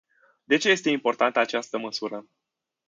De 0.43 0.57
ce 0.57 0.69
este 0.69 0.89
importantă 0.89 1.39
această 1.39 1.77
măsură? 1.77 2.25